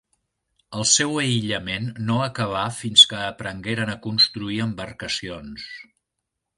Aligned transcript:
El 0.77 0.85
seu 0.91 1.19
aïllament 1.23 1.91
no 2.09 2.17
acabà 2.29 2.65
fins 2.79 3.05
que 3.13 3.21
aprengueren 3.29 3.93
a 3.93 3.99
construir 4.09 4.61
embarcacions. 4.69 5.73